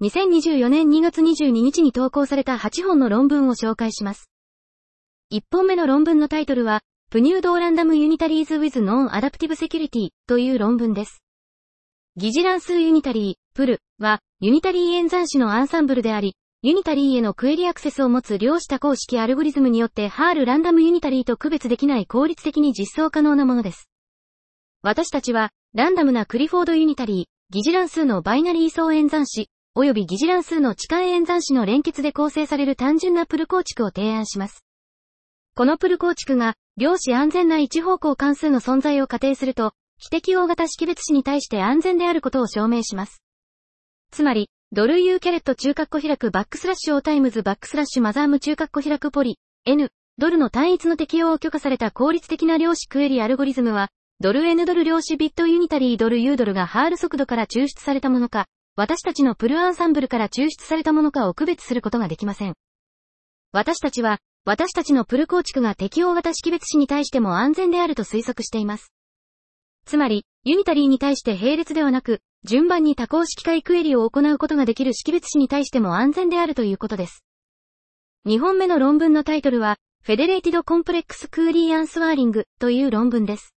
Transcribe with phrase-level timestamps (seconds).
[0.00, 4.30] 2024年2月22日に投稿された8本の論文を紹介します。
[5.32, 11.24] 1本目の論文のタイトルは、プニュードーランダムユニタリーズ with Non-Adaptive Security という論文です。
[12.16, 23.88] ギジランスユニタリー、プルは、ユニタリー演算子のアンサンブルであり、ユニタリーへのクエリアクセスを持つ量子多項式アルゴリズムによってハールランダムユニタリーと区別できない効率的に実装可能なものです。
[24.82, 29.48] 私たちは、ランダムなクリフォードユニタリー、疑似乱数のバイナリー位相演算子、
[29.84, 34.64] 及び疑似乱数の置換演算子の連結で構成される単純な PRU 構築を提案します。
[35.54, 43.22] この PRU 構築が、量子安全な一方向関数の存在を仮定すると、非適応型識別子に対して安全であることを証明します。
[44.10, 53.88] つまり、ドル U キャレット中括弧開くバックスラッシュオータイムズバックスラッシュマザーム中括弧開くポリ、N、ドルの単一の適用を許可された効率的な量子クエリアルゴリズムは、
[54.20, 58.46] ドル N ドル量子ビットユニタリードル U ドルがハール速度から抽出されたものか、
[58.78, 62.54] 私たちのプルアンサンブルから抽出されたものかを区別することができません。
[63.50, 68.92] 私たちは、私たちのプル構築が適応型識別子に対しても安全であると推測しています。
[69.84, 77.24] つまり、ユニタリーに対して並列ではなく、順番に多項式解クエリを行うことができる識別子に対しても安全であるということです。
[78.26, 83.56] 2本目の論文のタイトルは、 Federated Complex Query Answering という論文です。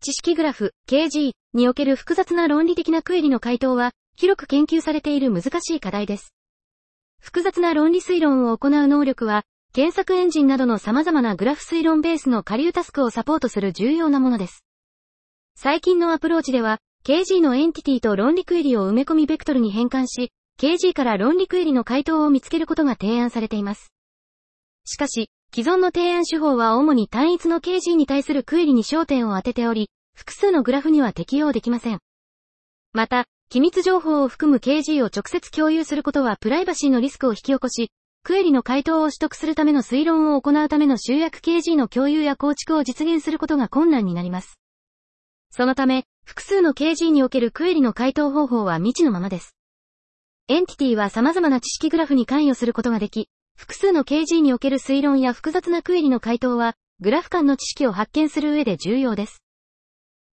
[0.00, 6.34] 知識グラフ、KG における複雑な論理的なクエリの回答は、広く研究されている難しい課題です。
[7.20, 14.64] 複雑な論理推論を行う能力は、検索エンジンなどの様々なグラフ推論ベースの下流タスクをサポートする重要なものです。
[15.54, 23.92] 最近のアプローチでは、KG のエンティティと論理クエリを埋め込みベクトルに変換し、KG から論理クエリの回答を見つけることが提案されています。
[24.84, 31.98] しかし、既存の提案手法は主に単一の KG に対するクエリに焦点を当てており、複数のグラフには適用できません。
[32.92, 37.90] また、機密情報を含む KG を直接共有することはプライバシーのリスクを引き起こし、
[38.22, 44.58] クエリの回答を取得するための推論を行うための集約 KG の共有や構築を実現することが困難になります。
[45.50, 49.54] そのため、複数の KG におけるクエリの回答方法は未知のままです。
[50.48, 59.41] エンティティは様々な知識グラフに関与することができ、複数の KG における推論や複雑なクエリの回答は、グラフ間の知識を発見する上で重要です。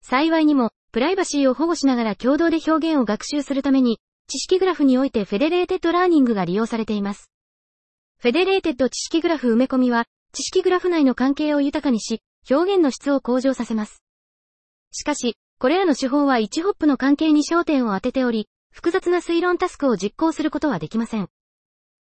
[0.02, 7.30] 幸いにも、プライバシーを保護しながら共同で表現を学習するために、知識グラフにおいて federated learning が利用されています。
[8.18, 12.20] federated 知識グラフ埋め込みは、知識グラフ内の関係を豊かにし、
[12.50, 14.02] 表現の質を向上させます。
[14.92, 21.28] しかし、これらの手法は1ホップの関係に焦点を当てており、複雑な推論タスクを実行することはできません。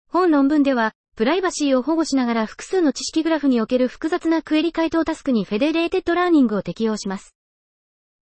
[0.08, 7.37] 本論文では、プライバシーを保護しながら複数の知識グラフにおける複雑なクエリ回答タスクに federated learning を適用します。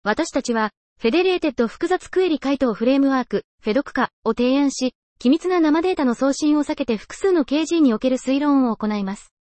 [0.06, 0.70] 私たちは、
[1.02, 9.34] federated 複雑クエリ回答フレームワーク、 FedCQA を提案し、機密な生データの送信を避けて複数の KG における推論を行います。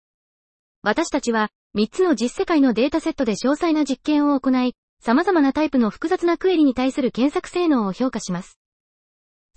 [0.80, 8.58] 私たちは、3つの実世界のデータセットで詳細な実験を行い、様々なタイプの複雑なクエリに対する検索性能を評価します。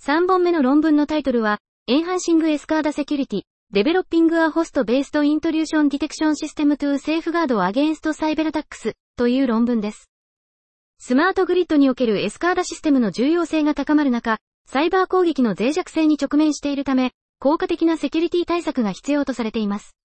[0.02, 10.07] 3本目の論文のタイトルは、 Enhancing SCADA Security、Developing a Host-Based Intrusion Detection System to Safeguard Against Cyberattacks という論文です。
[11.08, 14.36] スマートグリッドにおける SCADA システムの重要性が高まる中、
[14.70, 19.96] サイバー攻撃の脆弱性に直面しているため、効果的なセキュリティ対策が必要とされています。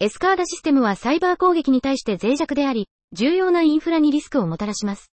[0.00, 5.12] SCADA システムはサイバー攻撃に対して脆弱であり、重要なインフラにリスクをもたらします。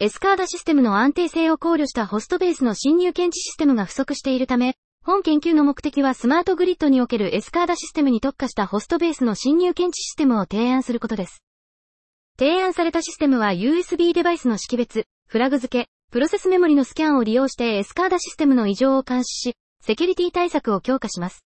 [0.00, 4.74] エスカーダシステムの安定性を考慮したホストベースの侵入検知システムが不足しているため、
[5.04, 11.44] 本研究の目的はスマートグリッドにおけるエスカーダシステムに特化したホストベースの侵入検知システムを提案することです。
[12.40, 21.44] 提案されたシステムは USB デバイスの識別、フラグ付け、プロセスメモリのスキャンを利用してエスカーダシステムの異常を監視し、セキュリティ対策を強化します。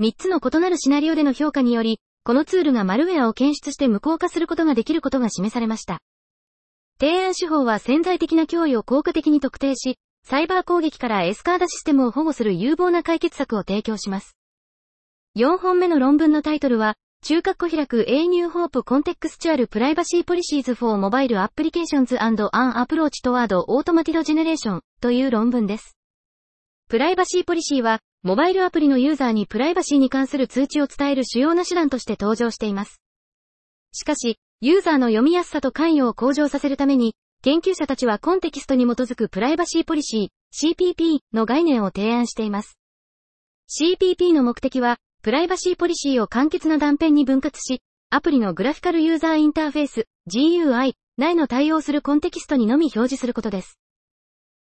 [0.00, 5.98] 3つの異なるシナリオでの評価により、このツールがマルウェアを検出して無効化することができることが示されました。
[7.00, 14.36] 提案手法は潜在的な脅威を効果的に特定し、サイバー攻撃からエスカーダシステムを保護する有望な解決策を提供します。
[15.36, 24.80] 4本目の論文のタイトルは、中括弧開く A New Hope Contextual Privacy Policies for Mobile Applications and an Approach Toward Automated Generation
[25.00, 25.96] という論文です。
[26.88, 33.00] プライバシーポリシーは、モバイルアプリのユーザーにプライバシーに関する通知を伝える主要な手段として登場しています。
[33.92, 42.78] しかし、ユーザーの読みやすさと関与を向上させるために、研究者たちはコンテキストに基づくプライバシーポリシー、CPP の概念を提案しています。
[43.68, 53.80] CPP の目的は、プライバシーポリシーを簡潔な断片に分割し、アプリのグラフィカルユーザーインターフェース、GUI 内の対応するコンテキストにのみ表示することです。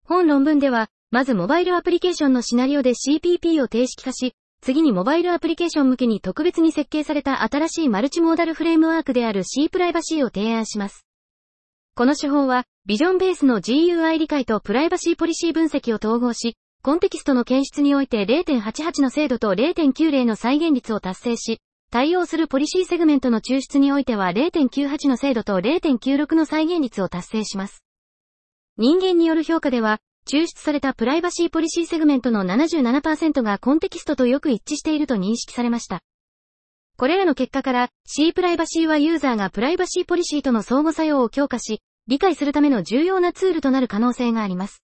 [0.05, 11.05] 本論文では、まずモバイルアプリケーションのシナリオで CPP を定式化し、次にモバイルアプリケーション向けに特別に設計された新しいマルチモーダルフレームワークである C プライバシーを提案します。
[11.97, 27.83] この手法は、ビジョンベースの GUI 理解とプライバシーポリシー分析を統合し、コンテキストの検出において0.88の精度と0.90の再現率を達成し、対応するポリシーセグメントの抽出においては0.98の精度と0.96の再現率を達成します。
[28.77, 36.03] 人間による評価では、抽出されたプライバシーポリシーセグメントの77%がコンテキストとよく一致していると認識されました。
[36.99, 44.83] これらの結果から C プライバシーはユーザーがプライバシーポリシーとの相互作用を強化し、理解するための重要なツールとなる可能性があります。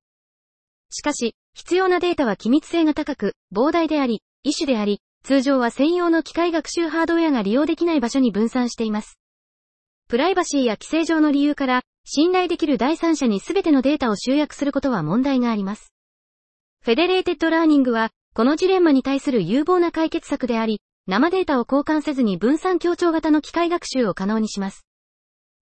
[0.89, 9.19] しかし、必要なデータは機密性が高く、膨大であり、異種であり、通常は専用の機械学習ハードウェアが利用できない場所に分散しています。
[10.07, 15.93] プライバシーや規制上の理由から、信頼できる第三者に全てのデータを集約することは問題があります。
[16.83, 24.87] Federated learning は、このジレンマに対する有望な解決策であり、生データを交換せずに分散協調型の機械学習を可能にします。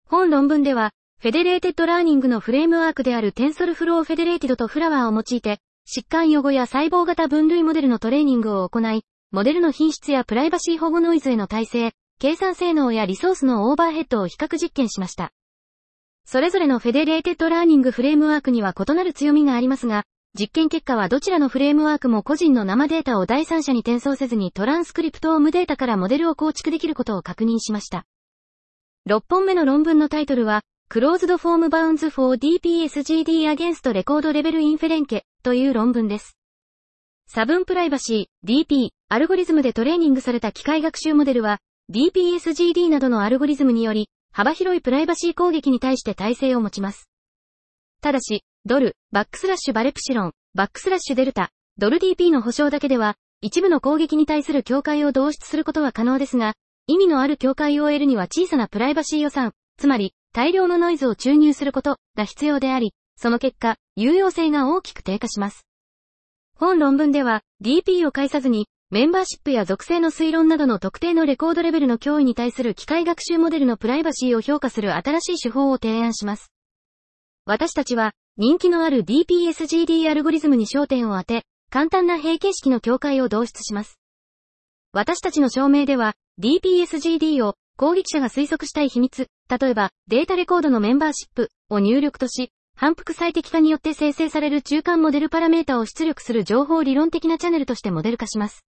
[0.08, 15.34] 本論文では、federated learning のフレームワークである TensorFlow Federated とフラワーを用いて、疾患予後や細胞型分類モデルのトレーニングを行い、モデルの品質やプライバシー保護ノイズへの耐性、計算性能やリソースのオーバーヘッドを比較実験しました。
[16.32, 20.04] それぞれの federated learning フレームワークには異なる強みがありますが、
[20.40, 28.06] 実験結果はどちらのフレームワークも個人の生データを第三者に転送せずにトランスクリプトームデータからモデルを構築できることを確認しました。
[29.10, 30.62] 6本目の論文のタイトルは、
[30.92, 36.38] Closed Form Bounds for DPSGD Against Record Level Inference という論文です。
[37.26, 41.58] 差分プライバシー、DP、アルゴリズムでトレーニングされた機械学習モデルは、
[41.92, 47.10] DPSGD などのアルゴリズムにより、幅広いプライバシー攻撃に対して耐性を持ちます。
[48.02, 56.54] ただし、ドル、バックスラッシュバレプシロン、バックスラッシュデルタ、ドル DP の保証だけでは、一部の攻撃に対する境界を導出することは可能ですが、
[56.88, 65.66] 意味のある境界を得るには小さなプライバシー予算、つまり、大量のノイズを注入することが必要であり、その結果、有用性が大きく低下します。
[66.56, 76.52] 本論文では、DP を介さずに、メンバーシップや属性の推論などの特定のレコードレベルの脅威に対する機械学習モデルのプライバシーを評価する新しい手法を提案します。
[77.46, 84.00] 私たちは、人気のある DPSGD アルゴリズムに焦点を当て、簡単な平形式の境界を導出します。
[84.92, 98.66] 私たちの証明では、DPSGD を攻撃者が推測したい秘密、例えばデータレコードのメンバーシップを入力とし、反復最適化によって生成される中間モデルパラメータを出力する情報理論的なチャンネルとしてモデル化します。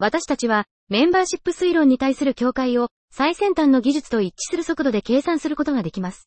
[0.00, 6.26] 私たちは、メンバーシップ推論に対する境界を、最先端の技術と一致する速度で計算することができます。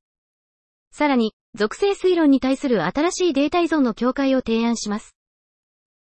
[0.92, 5.16] さらに、属性推論に対する新しいデータ依存の境界を提案します。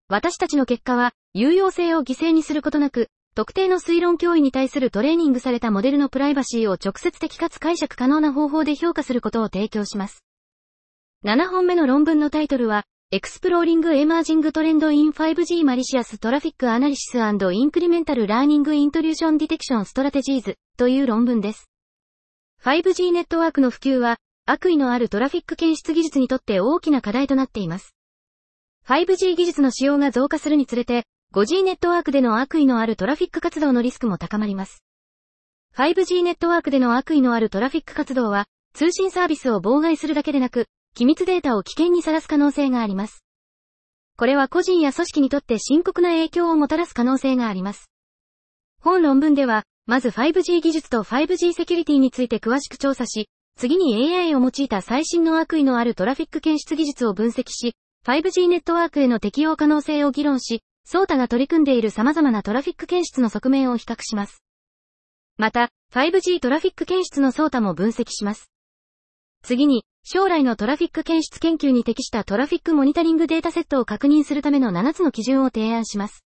[0.09, 10.25] 私たちの結果は、有用性を犠牲にすることなく、特定の推論脅威に対するトレーニングされたモデルのプライバシーを直接的かつ解釈可能な方法で評価することを提供します。
[11.23, 21.69] 7本目の論文のタイトルは、Exploring Emerging Trend in 5G Malicious Traffic Analysis and Incremental Learning Intrusion Detection Strategies という論文です。
[22.63, 24.15] 5G ネットワークの普及は、
[24.45, 27.93] 悪意のあるトラフィック検出技術にとって大きな課題となっています。
[28.87, 31.03] 5G 技術の使用が増加するにつれて、
[31.33, 34.85] 5G ネットワークでの悪意のあるトラフィック活動のリスクも高まります。
[35.75, 43.23] 5G ネットワークでの悪意のあるトラフィック活動は、通信サービスを妨害するだけでなく、機密データを危険にさらす可能性があります。
[44.17, 47.89] これは個人や組織にとって深刻な影響をもたらす可能性があります。
[48.81, 64.43] 本論文では、まず 5G 技術と 5G セキュリティについて詳しく調査し、次に AI を用いた最新の悪意のあるトラフィック検出技術を分析し、5G ネットワークへの適用可能性を議論し、ソータが取り組んでいる様々なトラフィック検出の側面を比較します。
[65.37, 68.50] また、5G トラフィック検出のソータも分析します。
[69.43, 76.23] 次に、将来のトラフィック検出研究に適したトラフィックモニタリングデータセットを確認するための7つの基準を提案します。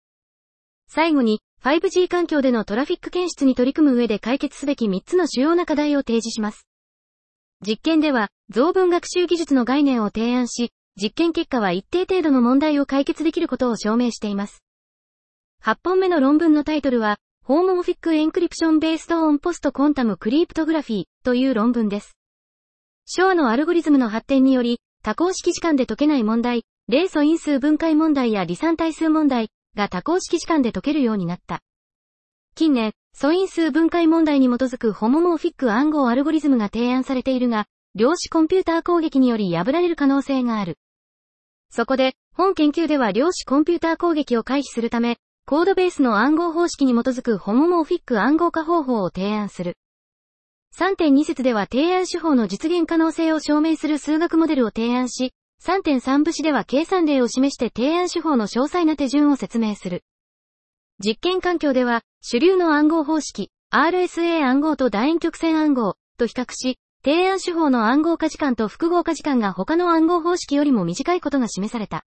[0.88, 6.66] 最後に、5G 環境でのトラフィック検出に取り組む上で解決すべき3つの主要な課題を提示します。
[7.66, 14.62] 実験では、増分学習技術の概念を提案し、実験結果は一定程度の問題を解決できることを証明しています。
[15.62, 22.16] 8本目の論文のタイトルは、ホーモモフィックエンクリプションベーストオンポストコンタムクリプトグラフィーという論文です。
[23.06, 31.60] 昭和のアルゴリズムの発展により、多項式時間で解けない問題、例素因数分解問題や離散対数問題、が多項式時間で解けるようになった。
[32.54, 40.78] 近年、素因数分解問題に基づくホモモーフィック暗号アルゴリズムが提案されているが、量子コンピューター攻撃により破られる可能性がある。
[41.70, 49.76] そこで、本研究では量子コンピューター攻撃を回避するため、コードベースの暗号方式に基づくホモモーフィック暗号化方法を提案する。
[50.76, 60.02] 3.2節では提案手法の実現可能性を証明する数学モデルを提案し、3.3部詞では計算例を示して提案手法の詳細な手順を説明する。
[60.98, 72.04] 実験環境では、主流の暗号方式、RSA 暗号と楕円曲線暗号と比較し、提案手法の暗号化時間と複合化時間が他の暗号方式よりも短いことが示された。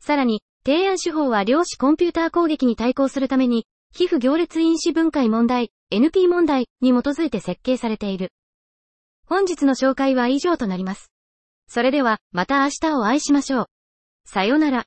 [0.00, 8.32] さらに、提案手法は量子コンピューター攻撃に対抗するために、皮膚行列因子分解問題、NP 問題に基づいて設計されている。
[9.24, 11.12] 本日の紹介は以上となります。
[11.68, 13.66] それでは、また明日をお会いしましょう。
[14.24, 14.86] さよなら。